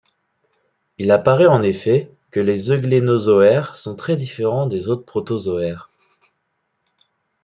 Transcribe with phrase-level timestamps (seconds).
[0.97, 5.91] Il apparaît en effet que les euglénozoaires sont très différents des autres protozoaires.